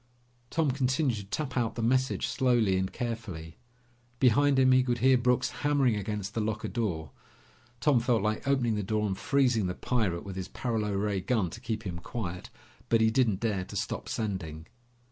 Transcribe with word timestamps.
Tom 0.49 0.71
continued 0.71 1.17
to 1.17 1.25
tap 1.25 1.55
out 1.55 1.75
the 1.75 1.83
message 1.83 2.25
slowly 2.25 2.75
and 2.75 2.91
carefully. 2.91 3.57
Behind 4.19 4.57
him, 4.57 4.71
he 4.71 4.81
could 4.81 4.97
hear 4.97 5.15
Brooks 5.15 5.51
hammering 5.61 5.95
against 5.95 6.33
the 6.33 6.41
locker 6.41 6.69
door. 6.69 7.11
Tom 7.79 7.99
felt 7.99 8.23
like 8.23 8.47
opening 8.47 8.73
the 8.73 8.81
door 8.81 9.05
and 9.05 9.15
freezing 9.15 9.67
the 9.67 9.75
pirate 9.75 10.23
with 10.23 10.37
his 10.37 10.47
paralo 10.47 10.91
ray 10.93 11.21
gun 11.21 11.51
to 11.51 11.61
keep 11.61 11.83
him 11.83 11.99
quiet, 11.99 12.49
but 12.89 12.99
he 12.99 13.11
didn't 13.11 13.41
dare 13.41 13.63
to 13.65 13.75
stop 13.75 14.09
sending. 14.09 14.65